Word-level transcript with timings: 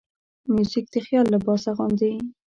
موزیک 0.53 0.85
د 0.93 0.95
خیال 1.05 1.25
لباس 1.33 1.63
اغوندي. 1.71 2.13